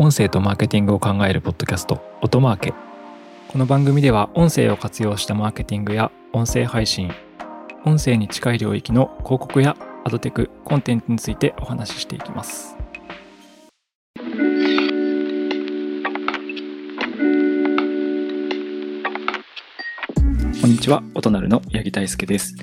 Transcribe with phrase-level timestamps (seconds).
[0.00, 2.72] 音声とマーケティングを考えるポッドキャスト音マーケ。
[3.48, 7.10] この番組では音声を活用したマーケティングや音声配信
[7.84, 12.76] 音声に近い領域の広告やアドテクコンテンツについてお話ししていきます。
[20.60, 22.54] こんにちは音なるの八木大輔です。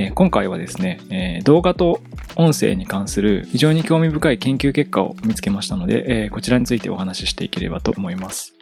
[0.00, 2.00] え、今回はですね、え、動画と
[2.36, 8.54] 音声に関する非常に興味深い研究結果を見つけましたので、え、こちらについてお話ししていければと思います。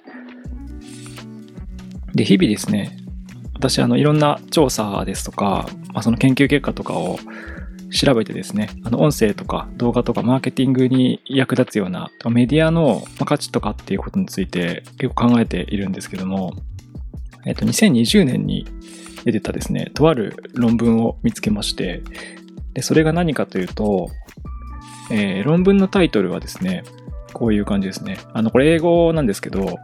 [2.15, 2.97] で、日々ですね、
[3.53, 7.19] 私、あの、いろんな調査ですとか、まあ、その研究結果とかを
[7.93, 16.55] 調べてですね、あの、音声とか動画とかマーケティングに役立つようなメディアの価値とかっていうことについて結構考えているんですけども、
[17.45, 18.67] えっと、2020年に
[19.27, 22.01] 出てたですね、とある論文を見つけまして、
[22.75, 24.09] でそれが何かというと、
[25.11, 26.85] えー、論文のタイトルはですね、
[27.33, 28.19] こういう感じですね。
[28.33, 29.79] あの、これ英語なんですけど、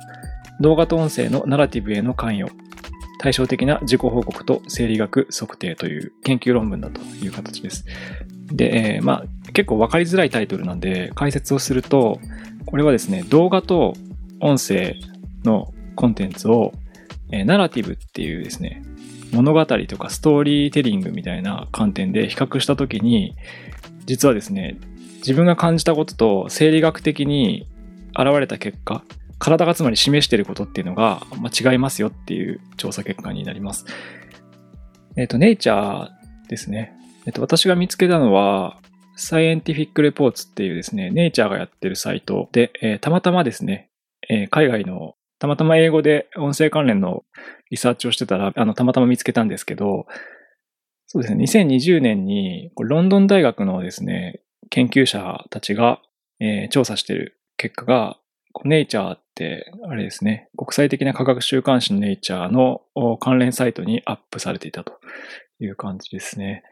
[0.61, 2.53] 動画と音声のナラティブへの関与、
[3.19, 7.85] 対照的な自己報告と生理学測定という研究論文だという形です。
[8.47, 12.21] で、えー、まあ、結構分かりづらいタイトルなんで解説をすると、
[12.65, 13.95] これはですね、動画と
[14.41, 14.95] 音声
[15.45, 16.73] のコンテンツを、
[17.33, 18.85] えー、ナラティブっていうですね、
[19.33, 23.35] 物語とかストーリーテリングみたいな観点で比較した時に
[24.07, 24.79] 実はですね
[25.19, 27.67] 自分が感じたことと生理学的に
[28.15, 29.03] 現れた結果
[29.43, 33.87] 体がつまり示していることっていうのが、まあ、違いますよっていう調査結果になります。
[35.17, 36.93] えっ、ー、と、ネイチャーですね。
[37.27, 38.79] えっ、と、私が見つけたのは、
[39.17, 43.89] サイエンティフィックレポーツっていうですね、ネイチャーがやってるサイトで、えー、たまたまですね、
[44.29, 47.25] え海外のたまたま英語で音声関連の
[47.69, 50.07] リサーチをしてたら、あの、たまたま見つけたんですけど、
[51.09, 54.41] そうですね、2020年に、ロンドン大学のですね、
[54.71, 56.01] 研究者たちが、
[56.39, 58.19] えー、調査してる結果が、
[58.65, 62.83] ネイチャーって、あれですね、国際的な科学週刊誌のネイチャーの
[63.19, 65.01] 関連サイトにアップされていたと
[65.59, 66.63] いう感じですね。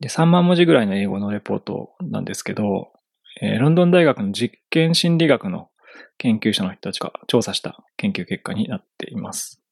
[0.00, 2.92] で、3万文字ぐらいの英語のレポートなんですけど、
[3.40, 5.70] えー、ロンドン大学の実験心理学の
[6.18, 9.62] 研究者の人たちが調査した研究結果になっています。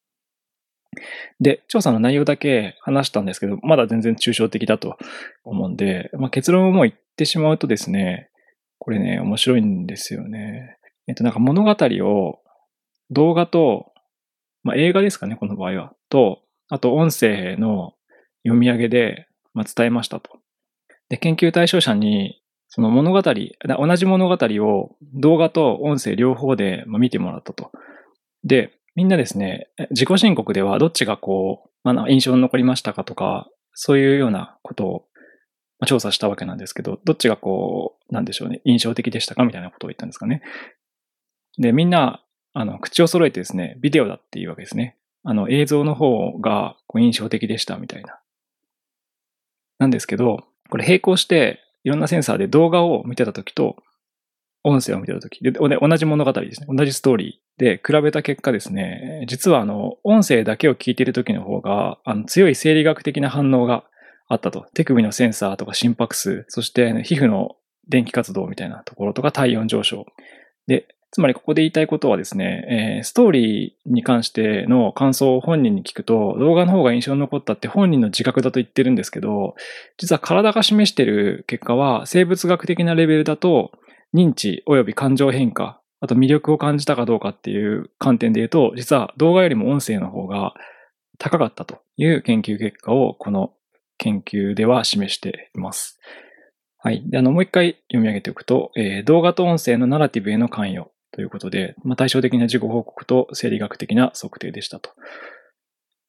[1.40, 4.96] で、調査の内容だけ話したんですけど、まだ全然抽象的だと
[5.44, 8.30] 思うんで、まあ、結論をもう言ってしまうとですね、
[8.78, 10.78] これね、面白いんですよね。
[11.06, 12.38] えっと、なんか物語を
[13.10, 13.92] 動画と、
[14.62, 15.92] まあ、映画ですかね、この場合は。
[16.08, 17.94] と、あと音声の
[18.44, 20.38] 読み上げで、まあ、伝えましたと。
[21.08, 22.42] で、研究対象者に
[22.76, 27.72] その物語、同じ物語を動画と音声両方で見てもらったと。
[28.44, 35.06] で、みんなですね、自己申告ではどっちがこう、まあ、印象に残りましたかとか、そういうようなことを
[35.86, 40.42] 調査したわけなんですけど、どっちがこう、なんでしょうね、印象的でしたかみたいなことを言ったんですかね。
[41.56, 42.22] で、みんな、
[42.52, 44.98] あの、口を揃えてですね、ビデオだっていうわけですね。
[45.22, 48.20] あの、映像の方がこう印象的でしたみたいな。
[49.78, 53.76] なんですけど、これ並行して、いろんなセンサーで動画を見てた時と、
[54.64, 56.66] 音声を見てたとき、で、同じ物語ですね。
[56.68, 63.84] 同じストーリーで比べた結果ですね、実はあの、音声だけを聞いている時の方が、あの、強い生理学的な反応が
[64.26, 64.66] あったと。
[64.74, 67.54] 手首のセンサーとか心拍数、そして、皮膚の
[67.86, 70.06] 電気活動みたいなところとか体温上昇。
[70.66, 79.54] で、つまりここで言いたいことはですね、えー、ストーリーに関しての感想を本人に聞くと、動画の方が印象に残ったって本人の自覚だと言ってるんですけど、
[79.96, 83.72] 実は体が示してる結果は、生物学的なレベルだと、
[84.12, 90.52] 認知及び感情変化、あと魅力を感じたかどうかっていう観点で言うと、実は動画よりも音声の方が
[91.16, 93.54] 高かったという研究結果をこの
[93.96, 95.98] 研究では示しています。
[96.76, 97.02] はい。
[97.08, 100.90] で、あの、もう一回読み上げておくと、えー、動画と音声のナラティブへの関与。
[101.16, 104.90] ということで、まあ、対照的な自己報告と生理学的な測定でしたと。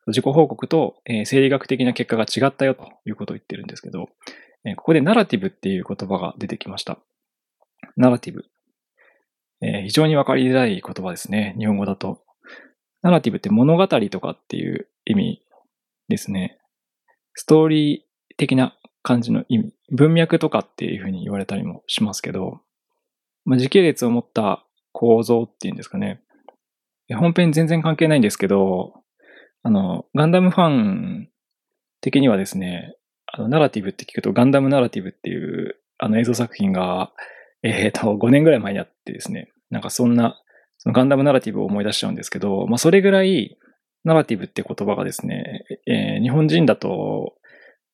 [0.08, 4.10] 自己報告と、えー、生理学的な結果が違ったよということを言ってるんですけど、
[4.66, 7.00] えー、ここでナラティブっていう言葉が出てきました。
[7.96, 8.44] ナラティブ。
[9.62, 11.56] えー、非常にわかりづらい言葉ですね。
[11.58, 12.22] 日本語だと。
[13.02, 15.42] ナラティブって物語とかっていう意味
[16.10, 16.60] ですね。
[17.34, 19.74] ストーリー的な感じの意味。
[19.90, 22.60] 文脈とかっていうふうに言われたりもしますけど、
[23.46, 24.67] まあ、時系列を持った
[24.98, 26.24] 構造っていうんですかね。
[27.20, 28.94] 本編全然関係ないんですけど、
[29.62, 31.30] あの、ガンダムファン
[32.02, 32.96] 的にはですね、
[33.28, 37.12] あの、ナラティブって聞くと、ガンダムナラティブっていう、あの映像作品が、
[37.62, 40.42] えっ、ー、と、5年ぐらい前にあってですね、なんかそんな、
[40.80, 43.56] そのガンダムナラティブを思い出しちゃうんですけど、まあ、それぐらい、
[44.04, 47.36] ナラティブって言葉がですね、えー、日本人だと、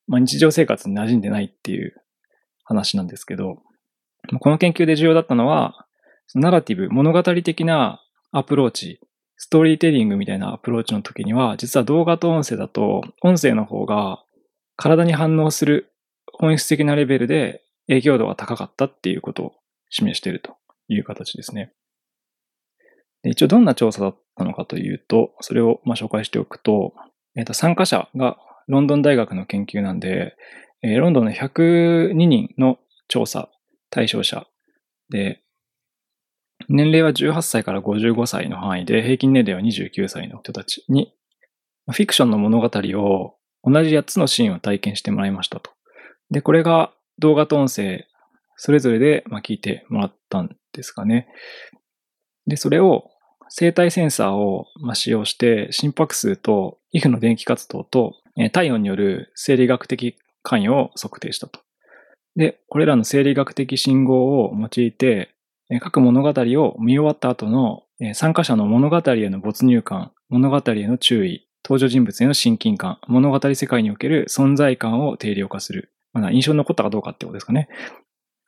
[0.06, 1.94] まあ、日常生活に馴染んでないっていう
[2.64, 3.58] 話なんですけど、
[4.40, 5.83] この研究で重要だったのは、
[6.34, 9.00] ナラティブ、物語的なアプローチ、
[9.36, 14.24] ストーリーテリングみたいなアプローチの時には、実は動画と音声だと、音声の方が
[14.76, 15.92] 体に反応する
[16.32, 19.52] 本質的なレベルで影響度が高かったっていうことを
[19.90, 20.56] 示していると
[20.88, 21.72] いう形ですね。
[23.24, 26.92] 一応どんな調査だったのかというと、それをま紹介しておくと、
[27.36, 28.36] えー、と参加者が
[28.68, 30.36] ロンドン大学の研究なんで、
[30.82, 32.78] えー、ロンドンの102人の
[33.08, 33.48] 調査
[33.90, 34.46] 対象者
[35.10, 35.43] で、
[36.68, 41.14] 年齢は18歳から55歳の範囲で、平均年齢は29歳の人たちに、
[41.90, 45.70] フィクションの物語を同じ8つのシーンを体験してもらいましたと。
[46.30, 48.06] で、これが動画と音声、
[48.56, 51.28] それぞれで聞いてもらったんですかね。
[52.46, 53.10] で、それを
[53.48, 58.14] 生体センサーを使用して心拍数と皮膚の電気活動と
[58.52, 61.60] 体温による生理学的関与を測定したと。
[62.36, 65.33] で、これらの生理学的信号を用いて
[65.80, 67.84] 各物語を見終わった後の
[68.14, 75.92] 参加者の物語への没入感、物語への注意、登場人物への親近感、物語世界における存在感を定量化する。
[76.12, 77.68] まあ、印象に残ったかどうかってことですかね。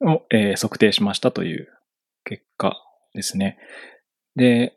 [0.01, 1.69] を、えー、測定しましたという
[2.25, 2.77] 結果
[3.15, 3.59] ですね。
[4.35, 4.77] で、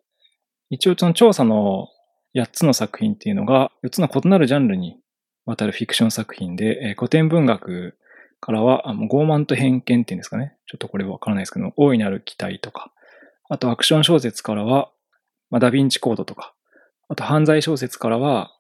[0.70, 1.90] 一応その調査の
[2.36, 4.98] 8つの作品っていうのが4つの異なるジャンルに
[5.46, 7.98] わたるフィクション作品で、えー、古典文学
[8.40, 10.56] からは、傲慢と偏見っていうんですかね。
[10.68, 12.92] ちょっとこれわからないですけど、大いなる期待とか、
[13.50, 14.92] あとアクション小説からは、
[15.50, 16.54] まあ、ダヴィンチコードとか、
[17.08, 18.52] あと犯罪小説からは、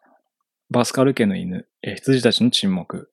[0.71, 3.11] バスカル家の犬、え、羊たちの沈黙、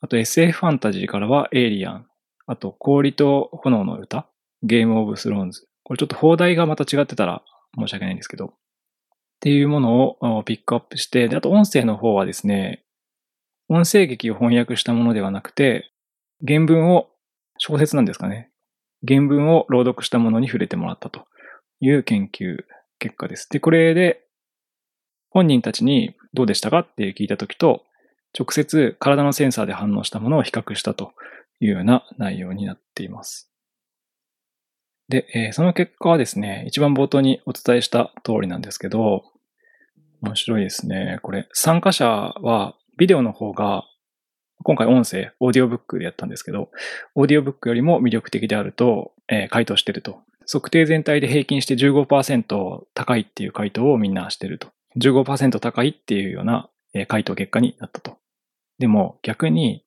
[0.00, 2.06] あと SF ファンタジーからはエイリアン、
[2.46, 4.26] あと氷と炎の歌、
[4.62, 5.68] ゲームオブスローンズ。
[5.84, 7.42] これちょっと放題がまた違ってたら
[7.78, 8.50] 申し訳ないんですけど、っ
[9.40, 12.84] ていうものをピックアップして、で、あと音声の方はですね、
[13.68, 15.89] 音声劇を翻訳したものではなくて、
[16.46, 17.08] 原文を、
[17.58, 18.50] 小説なんですかね。
[19.06, 21.26] 原文を朗読したものに触れてもらったと
[21.80, 22.58] いう研究
[22.98, 23.48] 結果です。
[23.50, 24.24] で、これで
[25.30, 27.84] 本人たちにどうでしたかって聞いたときと、
[28.38, 31.12] 直接体のセンサーで反応したものを比較したと
[31.60, 33.50] いうような内容になっています。
[35.08, 39.24] で、え、その結果はですね、一番冒頭にお伝えした通りなんですけど、
[40.22, 41.18] 面白いですね。
[41.22, 43.84] これ、参加者はビデオの方が、
[44.62, 46.70] 今回音声、オーディオブックでやったんですけど、
[47.14, 50.20] オーディオブックよりも魅力的であると、えー、回答してると。
[50.50, 54.68] 測定全体で平均して15%高いっていう回答をみんなしてると。
[54.98, 56.68] 15%高いっていうような
[57.06, 58.18] 回答結果になったと。
[58.78, 59.84] でも逆に、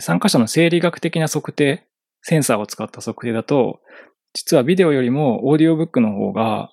[0.00, 1.84] 参加者の生理学的な測定、
[2.22, 3.80] センサーを使った測定だと、
[4.32, 6.70] 実はビデオよりもオーディオブックの方が、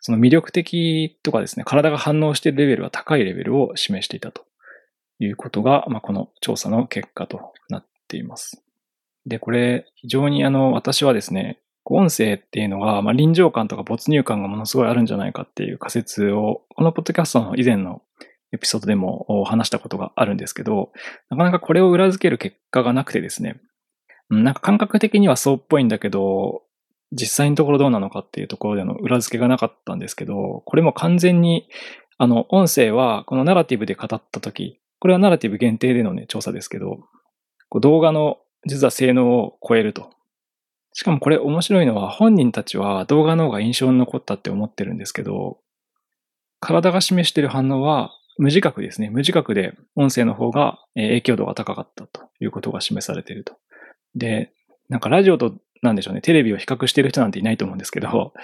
[0.00, 4.44] その魅力的とかですね、体が反応しているレベルは高いレベルを示していたと
[5.24, 8.62] いうことが、まあ、この調査の結果となっています。
[9.26, 18.02] で、これ、非常にあの、私はですね、音声っていうのが、まあ、臨場感とか没入感がものすごいあるんじゃないかっていう仮説を、このポッドキャストの以前の
[18.52, 20.92] エピソードでも話したことがあるんですけど、
[21.30, 23.60] なかなかこれを裏付ける結果がなくてですね、
[24.28, 26.62] なんか感覚的にはそうっぽいんだけど、
[27.12, 31.68] 実際のところどうなのかっていうところでの裏付けがなかったんですけど、これも完全に、
[32.18, 37.00] あの、音声はこのナラティブで語ったとき、これはナラティブ限定でのね、調査ですけど、
[37.80, 38.38] 動画の
[38.68, 40.10] 実は性能を超えると。
[40.92, 45.58] しかもこれ面白いのは本人たちは動画の方が印象に残ったって思ってるんですけど、
[46.60, 49.10] 体が示している反応は無自覚ですね。
[49.10, 53.56] 無自覚で音声の方が影響度が高かったということが示されていると。
[54.14, 54.52] で、
[54.88, 58.34] なんかラジオとなんでしょうね、テレビを比較してる人なんていないと思うんですけど、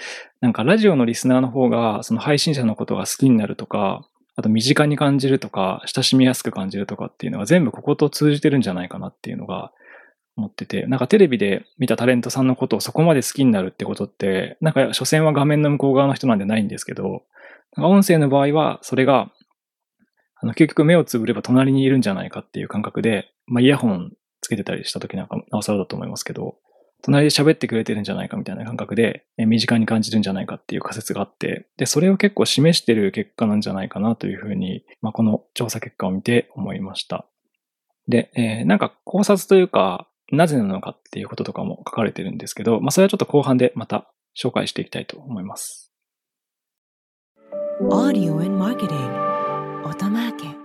[0.40, 9.72] なんかラジオのリスナーの方がその配信者のことが好きになるとか、あと身近に感じるとか、親しみやすく感じるとかっていうのは全部ここと通じてるんじゃないかなっていうのが
[10.36, 17.24] 思ってて、なんかテレビで見たタレントさんのことをそこまで好きになるってことって、なんか所詮は画面の向こう側の人なんでないんですけど、
[17.78, 19.32] 音声の場合はそれが
[20.40, 26.54] あの、結局目をつぶれば隣にいるんじゃないかっていう感覚で、まあ、イヤホンつけてたりした時なんかなおさらだと思いますけど、
[27.02, 37.26] 隣で喋ってくれてるんじゃないかみたいな感覚で、身近に感じるんじゃないかっていう仮説があって、で、それを結構示してる結果なんじゃないかなというふうに、まあ、この調査結果を見て思いました。
[38.08, 45.92] で、えー、なんか考察というか、なぜなのかっていうこととかも書かれてるんですけど、まあ、それはちょっと後半でまた紹介していきたいと思います。
[47.90, 49.28] Audio and Marketing
[49.84, 50.56] Automatic.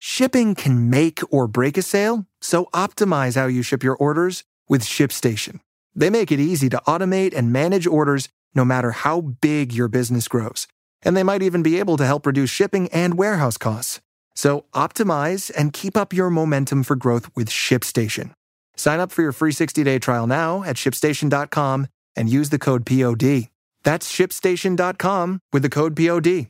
[0.00, 4.83] Shipping can make or break a sale, so optimize how you ship your orders with
[4.83, 5.59] ShipStation.
[5.95, 10.27] They make it easy to automate and manage orders no matter how big your business
[10.27, 10.67] grows.
[11.03, 14.01] And they might even be able to help reduce shipping and warehouse costs.
[14.35, 18.31] So optimize and keep up your momentum for growth with ShipStation.
[18.75, 23.49] Sign up for your free 60-day trial now at shipstation.com and use the code POD.
[23.83, 26.47] That's shipstation.com with the code POD.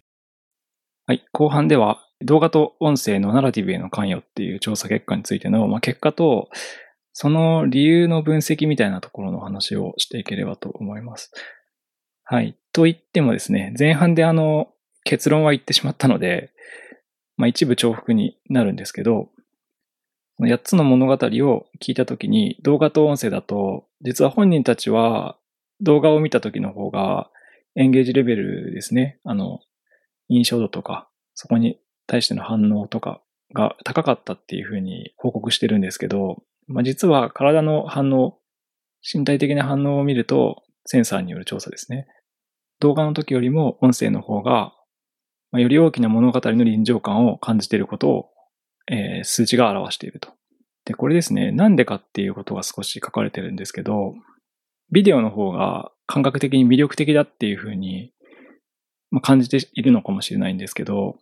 [1.08, 1.24] はい。
[1.34, 6.50] 後半では動画と音声のナラティブへの関与っていう調査結果についての、まあ、結果と、
[7.12, 11.33] その理由の分析みたいなところの話をしていければと思います。
[12.25, 12.57] はい。
[12.73, 14.69] と言ってもですね、前半であの
[15.05, 16.52] 結論は言ってしまったので、
[17.37, 19.29] まあ一部重複になるんですけど、
[20.40, 25.37] 8つの物語を聞いたときに動画と音声だと、実は本人たちは
[25.81, 27.31] 動画を見た時の方が
[27.76, 29.19] エンゲージレベルですね。
[29.25, 29.61] あの、
[30.29, 33.21] 印象度とか、そこに対しての反応とか
[33.55, 38.39] が高かったっていうふうに報告してるんですけど、まあ、実は体の反応、
[39.03, 42.07] 身体的な反応を見ると、センサーによる調査ですね。
[42.79, 44.73] 動画の時よりも音声の方が、
[45.53, 48.31] まあ、より大きな物語の臨場感を感じていることを、
[48.89, 50.31] えー、数値が表していると。
[50.85, 54.15] で、これですね、なんでかっていうことが少し書かれてるんですけど、
[54.93, 58.12] ビデオの方が感覚的に魅力的だっていうふうに
[59.23, 61.19] 感じているのかもしれないんですけど、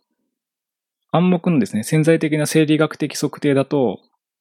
[1.11, 3.99] 暗黙のですね、潜在的な生理学的測定だと、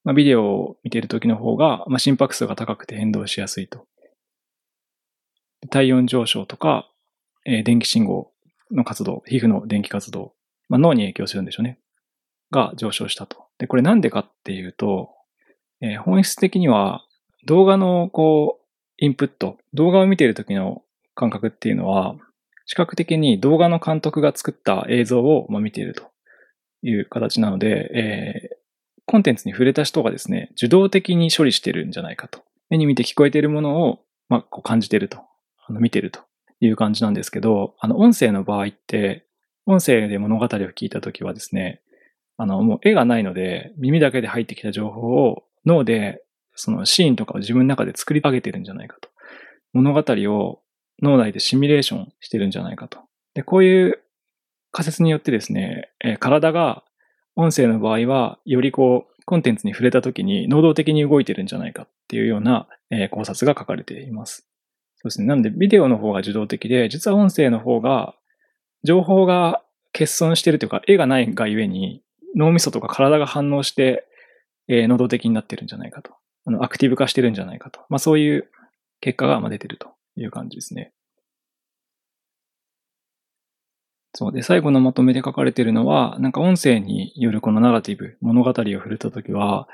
[0.08, 3.84] まあ、ビデオを見ている時の方が、まあ、心拍数が高くて変動しやすいと。
[5.68, 6.90] 体温上昇とか、
[7.44, 8.32] えー、電気信号
[8.70, 10.32] の活動、皮膚の電気活動、
[10.70, 11.78] まあ、脳に影響するんでしょうね。
[12.50, 13.48] が上昇したと。
[13.58, 15.10] で、これなんでかっていうと、
[15.82, 17.04] えー、本質的には
[17.44, 18.64] 動画のこう、
[18.96, 20.84] インプット、動画を見ている時の
[21.16, 22.14] 感覚っていうのは、
[22.64, 26.04] 視覚的に動画の監督が作った映像を見ていると
[26.80, 28.57] いう形なので、えー、
[29.08, 32.44] コンテンツに触れた人がですね、受動的に処理してるんじゃないかと。
[32.68, 35.20] 目に見て聞こえているものを、まあ、こう感じてると。
[35.66, 36.20] あの見てると
[36.60, 39.26] いう感じなんですけど、あの、音声の場合って、
[39.66, 41.80] 音声で物語を聞いたときはですね、
[42.36, 46.22] あの、もう絵がないので、耳だけで入ってきた情報を脳で
[46.54, 49.08] そのシーンとかを自分の中で作り上げてるんじゃないかと。
[49.72, 50.60] 物語を
[51.02, 52.98] 脳内でシミュレーションしてるんじゃないかと。
[53.34, 54.02] で、こういう
[54.72, 56.82] 仮説によってですね、え、体が
[57.40, 64.48] 音声の場合は、よりこう、コンテンツに触れた時に能動的に動いてるんじゃないかっていうような、え、考察が書かれています。
[64.96, 65.28] そうですね。
[65.28, 68.16] なので、ビデオの方が受動的で、実は音声の方が、
[68.82, 72.02] 情報が欠損してるというか、絵がないがゆえに、
[72.34, 74.08] 脳みそとか体が反応して、
[74.66, 76.10] えー、能動的になってるんじゃないかと。
[76.44, 77.78] あの、アクティブ化してるんじゃないかと。
[77.88, 78.50] まあそういう
[79.00, 80.92] 結果が出てるという感じですね。
[84.18, 89.68] そうで、最後のまとめで書かれているのは、なんか音声によるこのナラティブ、物語を触れたときは、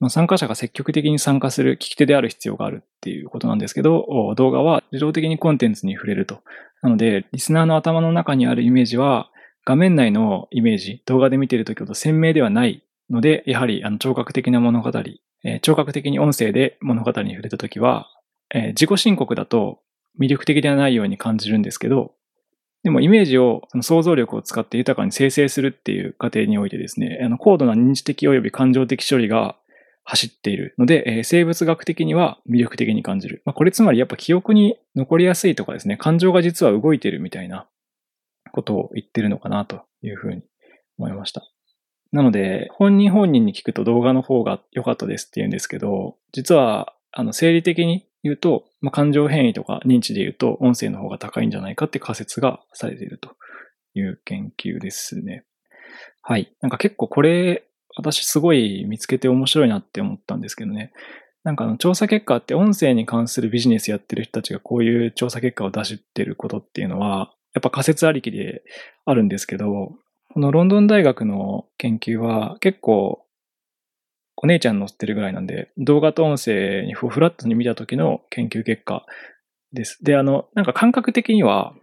[0.00, 6.40] ま、参加者が積極的に参加する聞き手である必要があるっていうことなんですけど、動画は自動的にコンテンツに触れると。
[6.82, 9.30] なので、リスナーの頭の中にあるイメージは、
[9.64, 14.90] 画面内のイメージ、動画で見ているときほど鮮明ではないので、やはりあの聴覚的な物語
[15.46, 18.08] えー、聴覚的に音声で物語に触れたときは、
[18.52, 19.78] えー、自己申告だと
[20.18, 22.14] 魅力的ではないように感じるんですけど、
[22.84, 29.56] でもイメージを、その想像力を使って豊かに生成するっていう過程においてですね、あの高度な認知的及び感情的処理が
[30.04, 33.42] 走っているので、えー、生物学的には魅力的に感じる。
[33.46, 37.66] まあ、これつまりやっぱ記憶に残りやすいとかですね、感情が実は動いてるみたいな
[38.52, 40.42] ことを言ってるのかなというふうに
[40.98, 41.42] 思いました。
[42.12, 53.36] なので、本人本人に聞くと動画の方が良かったですって言うんですけど、実は、あの、生理的に言うと、まあ、感情変異とか認知で言うと、音声の方が高いんじゃないかって仮説がされていると
[53.94, 55.44] いう研究ですね。
[56.22, 56.52] はい。
[56.62, 57.64] なんか結構これ、
[57.96, 60.92] 私すごい見つけて面白いなって思ったんですけどね。
[61.44, 68.62] なんかあの調査結果って音声に関するビジネスやってる人たちがこういう調査結果を出してることっていうのは、やっぱ仮説ありきで
[69.04, 69.92] あるんですけど、
[70.32, 73.23] このロンドン大学の研究は結構
[74.36, 79.06] お姉ちゃん載ってるぐらいなんで、動画と音声にフラットに見た時の研究結果
[79.72, 80.02] です。
[80.02, 81.74] で、あの、なんか感覚的には、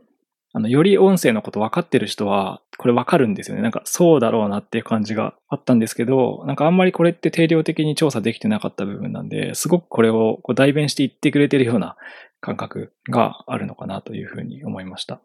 [0.53, 3.61] あの、より音声のこと分かってる人は、これ分かるんですよね。
[3.61, 11.95] なんかそうだろうなっていう感じがあったんですけど、なんかあんまりこれって定量的に調査できてなかった部分なんで、すごくこれをこう代弁して言ってくれてるような
[12.41, 15.21] 感覚があるのかなというふうに思いました。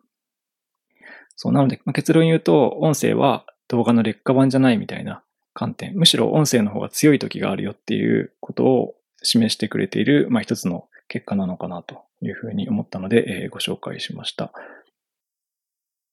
[1.35, 5.23] そう、なので、まあ、結論言うと、音声は動画の劣化版じゃないみたいな
[5.56, 14.52] 観点、むしろ音声の方が強い時があるよっていうことを示してくれている、まあ、一つの結果なのかなというふうに思ったので、えー、ご紹介しました。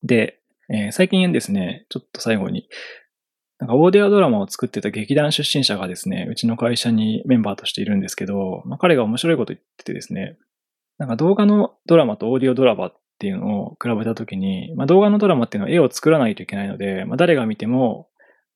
[0.02, 2.70] で、えー、最近ですね、ちょっと最後に、
[3.60, 10.38] なんかオーディオドラマを作ってた劇団出身者がですね、うちの会社にメンバーとしているんですけど、まあ、彼が面白いこと言っててですね、
[10.98, 18.08] なんか動画のドラマとオーディオドラマっていうのを比べたときに、まあ、動画のドラマっていうのは絵を作らないといけないので、まあ、誰が見ても、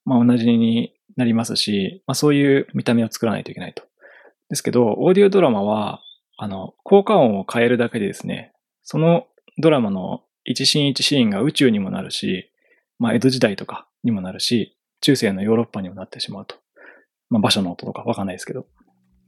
[0.08, 3.84] まあ、同じになりますし、まあ、そういう見た目を作らないといけないと。
[4.50, 6.02] ですけど、オーディオドラマは、
[6.38, 12.50] あの、効果音を変えるだけでですね、そのドラマの一シーン一シーンが宇宙にもなるし、
[13.00, 16.56] まあ、江戸時代とかにもなるし、中世のヨーロッパにもなってしまうと。
[17.30, 18.62] まあ、場所の音とかわかんないですけど。
[18.62, 18.66] っ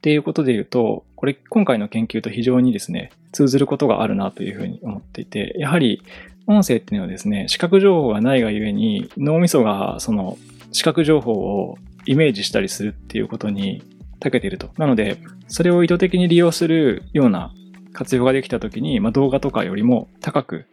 [0.01, 6.01] ていうことで言うと、これ今回の研究と非常にですね、通ずることがあるなというふうに思っていて、やはり
[6.47, 10.37] 音声っていうのはですね、視覚情報がないがゆえに脳みそがその
[10.71, 13.83] 視覚情報をイメージしたりするっていうことに
[14.19, 14.69] 長けていると。
[14.77, 17.53] なので、それを意図的に利用するような
[17.93, 20.65] 活用ができたときに、まあ、動画とかよりも高く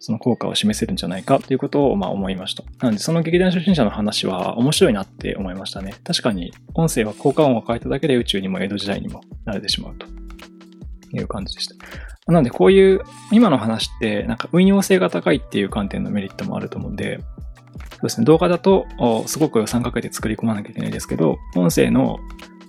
[0.00, 2.64] その効果を示せるんじゃないかということをまあ思いました。
[2.78, 5.94] なので、その劇団初心者の話は面白いなって思いましたね。
[6.04, 10.06] 確かに、音声は効果音を変えただけで宇宙にも江戸時代にも慣れてしまうと
[11.12, 11.74] いう感じでした。
[12.26, 17.20] なので、こういう今の話って、なんか運用性が高いっていう観点のメリットもあると思うんで、
[17.92, 18.86] そうですね、動画だと
[19.26, 22.18] すごく予算かけて作り込まなきゃいけないですけど、音声の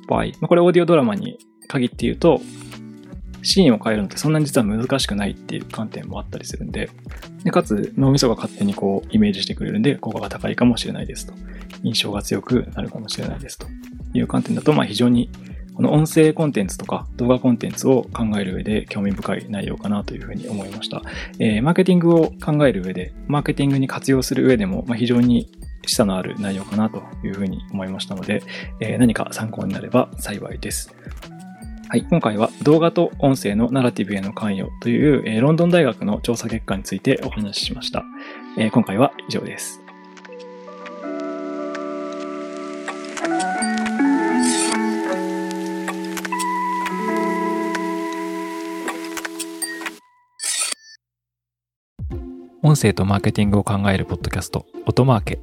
[0.07, 2.41] 場合、これオーディオドラマに限って言うと、
[3.43, 6.89] シーンを変えるのってそんなに実は難しくないっていう観点もあったりするんで、
[7.43, 11.33] でかつ脳みそが勝手にこうイメージしてくれるんで効果が高いかもしれないですと。
[11.83, 13.65] 印象が強くなるかもしれないですと
[14.13, 15.31] いう観点だと、まあ非常に
[15.75, 21.01] この音声コンテンツとか動画コンテンツを考える上で興味深い内容かなというふうに思いました。
[21.39, 25.49] えー、マーケティングを考える上で、マーケティングに活用する上でも、まあ、非常に
[25.85, 28.43] 示唆のある内容かなというふうに思いましたので、
[28.79, 30.93] えー、何か参考になれば幸いです。
[31.89, 38.05] はい、今回は動画と音声のナラティブへの関与という、えー、ロンドン大学の調査結果についてお話ししました。
[38.57, 39.80] えー、今回は以上です。
[52.63, 55.39] 音声とマーケティングを考えるポッドキャスト、音マーケ。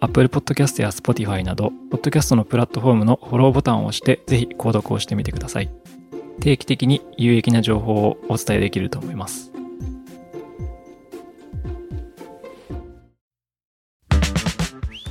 [0.00, 5.70] Apple Podcast や Spotify など、ポッドキャストのプラットフォームのフォローボタンを押して、ぜひ購読をしてみてください。
[6.40, 9.50] 定期的に有益な情報をお伝えできると思います。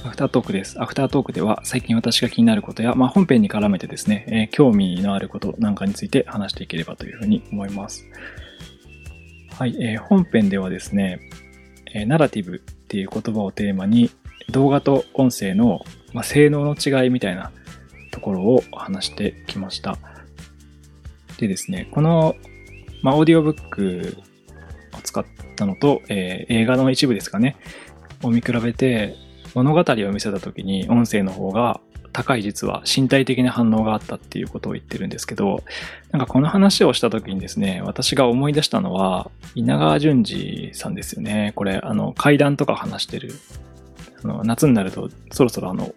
[0.06, 0.80] アフタートークです。
[0.80, 8.06] アフタートークでは最近私が気になることや、まあ、本編に絡めてですね、えー、興味のあることなんかについて話していければというふうに思います。
[9.58, 11.22] はい、えー、本編ではですね、
[11.94, 14.12] えー、ナラティブっていう言葉をテーマに、
[14.52, 15.80] 動画と音声の、
[16.12, 17.54] まあ、性能の違いみたいな
[18.12, 19.98] ところを話してきました。
[21.38, 22.36] でですね、この、
[23.02, 24.18] まあ、オーディオブック
[24.94, 27.56] を使ったのと、えー、映画の一部ですかね、
[28.24, 29.16] を見比べて、
[29.54, 31.80] 物語を見せた時に音声の方が
[32.16, 35.64] 高い実は身体的な反応があったっていうことを言ってるんですけど、
[36.12, 41.52] なんかこの話をした時にですね、私が思い出したのは、稲川淳二さんですよね。
[41.56, 43.34] これ、あの、階段とか話してる
[44.24, 45.94] あの夏になるとそろそろあの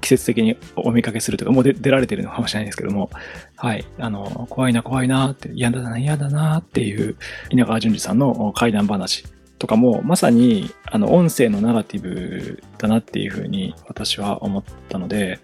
[0.00, 3.10] 季節的にお見かけするというかもう出られてるのかもしれないですけども
[3.56, 7.16] はいあの怖いな怖いなって嫌だな嫌だなっていう
[7.50, 9.24] 稲川淳二さんの怪談話
[9.58, 15.40] とかもまさにあの音声のナラティブだなっていうふうに私は思ったので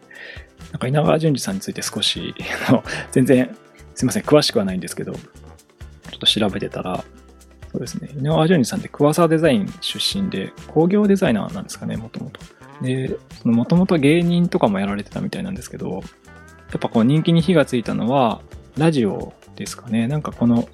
[0.70, 2.35] なんか稲川淳二さんについて少し
[3.11, 3.57] 全然
[3.94, 5.20] すいません詳しくはないんですけどちょ
[6.16, 7.05] っと調べてたら
[7.72, 8.11] そうですね。
[8.14, 12.40] 井上淳二さんって桑沢デザイン出身で、工業デザイナーなんですかね、もともと。
[12.83, 16.03] で、もともと芸人とかもやられてたみたいなんですけど、
[16.70, 18.42] やっぱこう人気に火がついたのは、
[18.77, 20.07] ラジオですかね。
[20.07, 20.68] なんかこの、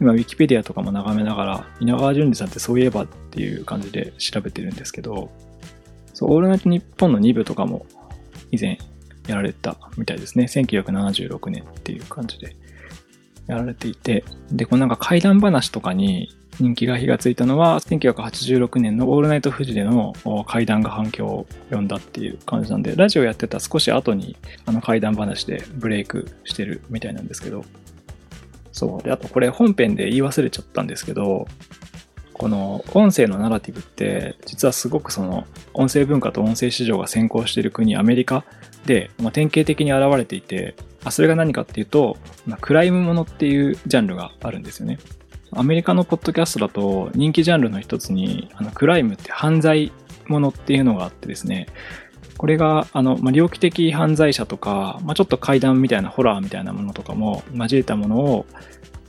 [0.00, 5.30] 今、ウィキペディアとかも眺めながら、稲川淳二さんってそういえばっていう感じで調べてるんですけど、
[6.12, 7.86] そう、オールナイトニッポンの2部とかも
[8.50, 8.78] 以前
[9.26, 10.44] やられたみたいですね。
[10.44, 12.56] 1976年っていう感じで。
[13.46, 20.14] やられていて、で、このなんか怪談話とかに人気が火がついたのは、1986年のオールナイトフジでの
[20.46, 27.64] 怪談が反響を呼んだっていう感じなんで、ラジオやってた少し後にあの怪談話でブレイクしてるみたいなんですけど、
[28.74, 29.02] そう。
[29.02, 31.46] で、あとこれ本編で言い忘れちゃったんですけど、
[32.32, 38.44] この音声のナラティブって実はすごくその音声文化と音声市場が先行している国アメリカ
[38.84, 44.98] で、まあ、典型的に現れていてあそれが何かっていうと、まあ、クライムものっていうジャンルがあるんですよね。
[45.52, 49.92] アメリカのポッドキャストだと人気ジャンルの一つにあのクライムって犯罪
[50.26, 51.68] ものっていうのがあってですね
[52.36, 58.46] これがあの、まあ、猟奇的犯罪者とか、まあ、ちょっと怪談みたいなホラーみたいなものとかも交えたものを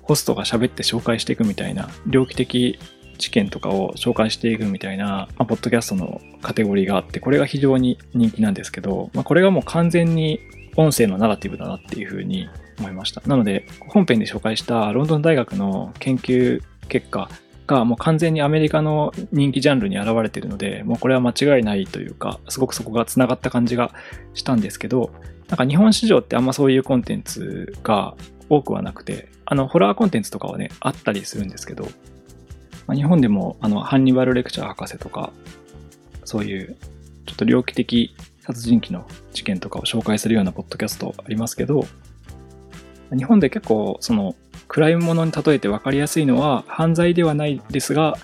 [0.02, 2.80] ホストが喋って紹介していくみたいな猟奇的
[3.18, 10.40] 事件とかを紹介していくみたいな、まあ、ポッドキャストのカテゴリーがあってこれが非常に人気なんですけど、まあ、これがもう完全に
[10.78, 13.22] 音声のナラティブだなっていうふうに思いました。
[13.26, 17.30] なので、本編で紹介したロンドン大学の研究結果
[17.68, 23.92] がもう完全にアメリカの人気ジャンルに現れているので、もうこれは間違いないというか、すごくそこが繋がった感じが
[24.34, 25.12] したんですけど、
[25.48, 28.16] なんか日本市場ってあんまそういうコンテンツが
[28.50, 31.88] 多くはなくて、あの、ホラーコンテンツとかはね、あったりするんですけど、
[32.88, 35.32] まあ、日本でも、あの、ハンニバルレクチャー博士とか、
[36.24, 36.76] そういう、
[37.26, 41.88] ちょっと猟奇的殺人鬼の事件とかを紹介するようなポッドキャストありますけど、
[43.12, 44.36] 日本で結構、その、
[44.68, 48.18] 暗いものに例えて分かりやすいのは、犯罪ではないですが、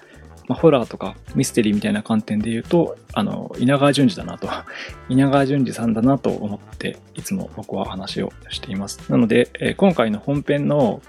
[0.47, 4.49] まあ、ホラーとかミステリーみたいな観点で言うと、あの、稲川淳二だなと、
[5.09, 8.99] 稲川淳二さんだなと思って、いつも僕は話をしています。
[9.09, 11.01] なので、えー、今回の本編の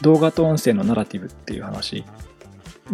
[0.00, 2.04] 動画と音声のナラティブっていう話、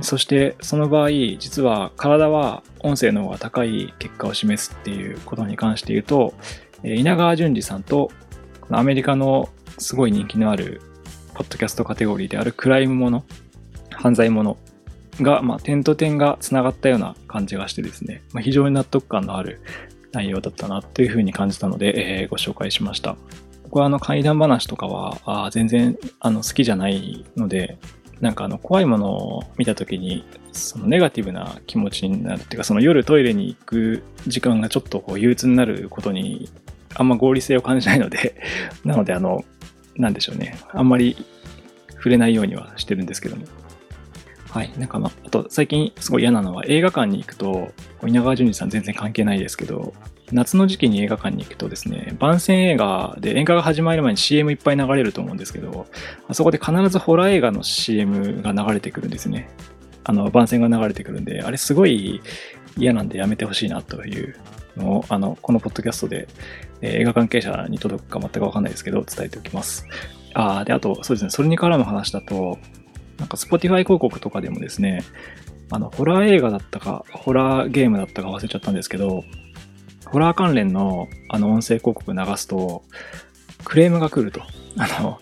[0.00, 6.34] そしてその場合、実は体は音声の方が高い結果を示すっていうことに関して言うと、
[6.84, 8.10] 稲川淳二さんと
[8.70, 10.82] アメリカのすごい人気のある
[11.34, 13.24] ポッドキャストカテゴリーであるクライムもの、
[13.90, 14.56] 犯罪もの
[15.20, 19.60] が、まあ、点と点が繋がったような感じがしてですね、まあ、非常に納得感のある
[20.12, 23.16] 内容だったなというふうに感じたので、えー、ご紹介しました。
[23.64, 27.78] 僕はあの怪談話とかはあ全然あの好きじゃないので、
[28.20, 36.48] なんかあの怖いものを見た時にそのネガティブな気持ちになるっていうかその夜トイレに行く時間がちょっとこう憂鬱になることに
[36.94, 38.36] あんま合理性を感じないので
[38.84, 39.44] なのであの
[39.96, 41.16] なんでしょうねあんまり
[41.96, 43.44] 触れないようにはしてるんですけども
[44.50, 44.72] はい。
[44.78, 47.70] なんかまあ、あと最近すごい嫌なのは映画館に行くと、
[48.06, 49.92] 稲川淳二さん全然関係ないですけど、
[50.32, 55.86] 夏の時期に映画館に行くとですね、番宣映画で映画が始まる前に CM いっぱい流れると思うんですけど、
[56.28, 59.50] あそこで必ずホラー映画の CM が流れてくるんですね。
[60.04, 62.22] あの、番宣が流れてくるんで、あれすごい
[62.76, 64.34] 嫌なんでやめてほしいなという
[64.78, 66.28] のを、あの、このポッドキャストで、
[66.80, 69.86] えー、映画関係者に届くか全くわかんないですけど、伝えておきます。
[70.34, 72.58] ああ、で、あと、そうですね、それに絡む話だと、
[73.18, 75.02] なんか Spotify 広告とかでもですね、
[75.70, 79.24] あの、ホラー映画だったか、ホラーゲームだったか忘れちゃったんですけど、
[80.06, 82.82] ホラー関連のあの音声広告流すと、
[83.64, 84.40] クレームが来ると。
[84.78, 85.18] あの、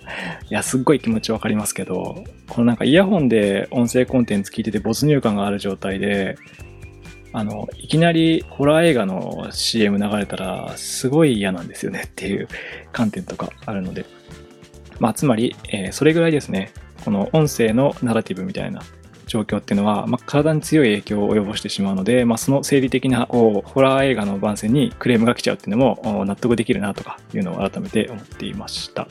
[0.51, 6.37] いや、すっごい気持ちわかりますけど、このなんかイヤホンで音声コンテンツ聞いてて没入感がある状態で、
[7.37, 12.49] あの、いきなりホラー映画の CM 流れたら、すごい嫌なんですよねっていう
[12.92, 14.07] 観点とかあるので。
[15.01, 16.72] まあ、つまり、えー、それぐらいですね。
[17.05, 18.81] この音声のナラティブみたいな
[19.27, 29.09] 状況っていうのは、まあ、体に強い影響を及ぼしてしまうので、まあ、その生理的なこうホラー映画の番宣にクレームが来ちゃうっていうのも納得できるなとかいうのを改めて思っていました。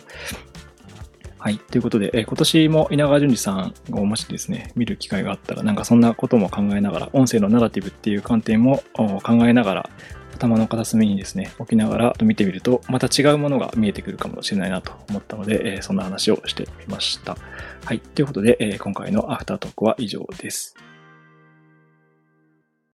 [1.46, 1.60] はい。
[1.60, 9.90] ということで、え今年も稲川淳二さんをもしですね、見る機会があったら、なんかそんなことも考えながら、音声のナラティブっていう観点も考えながら、
[10.34, 17.38] 頭の片隅にですね、置きながら見てみると、また違うものが見えてくるかもしれないなと思ったので、えそんな話をしてみました。
[17.86, 18.00] はい。
[18.00, 20.76] ということで、え今回のアフタートークは以上です。